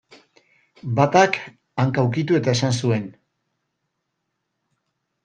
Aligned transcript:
Batak, 0.99 1.35
hanka 1.83 2.05
ukitu 2.11 2.39
eta 2.39 2.55
esan 2.57 2.73
zuen. 2.87 3.05